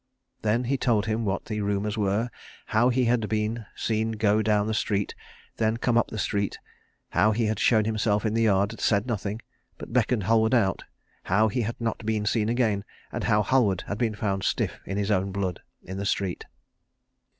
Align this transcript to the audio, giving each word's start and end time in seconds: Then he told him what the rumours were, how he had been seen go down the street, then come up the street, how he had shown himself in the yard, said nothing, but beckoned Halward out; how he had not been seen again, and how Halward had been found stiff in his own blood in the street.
Then 0.41 0.63
he 0.63 0.77
told 0.79 1.05
him 1.05 1.25
what 1.25 1.45
the 1.45 1.61
rumours 1.61 1.95
were, 1.95 2.31
how 2.73 2.89
he 2.89 3.05
had 3.05 3.29
been 3.29 3.67
seen 3.75 4.13
go 4.13 4.41
down 4.41 4.65
the 4.65 4.73
street, 4.73 5.13
then 5.57 5.77
come 5.77 5.95
up 5.95 6.07
the 6.07 6.17
street, 6.17 6.57
how 7.09 7.33
he 7.33 7.45
had 7.45 7.59
shown 7.59 7.85
himself 7.85 8.25
in 8.25 8.33
the 8.33 8.41
yard, 8.41 8.79
said 8.79 9.05
nothing, 9.05 9.43
but 9.77 9.93
beckoned 9.93 10.23
Halward 10.23 10.55
out; 10.55 10.85
how 11.25 11.49
he 11.49 11.61
had 11.61 11.79
not 11.79 12.03
been 12.03 12.25
seen 12.25 12.49
again, 12.49 12.83
and 13.11 13.25
how 13.25 13.43
Halward 13.43 13.81
had 13.81 13.99
been 13.99 14.15
found 14.15 14.41
stiff 14.43 14.79
in 14.87 14.97
his 14.97 15.11
own 15.11 15.31
blood 15.31 15.61
in 15.83 15.97
the 15.97 16.05
street. 16.07 16.45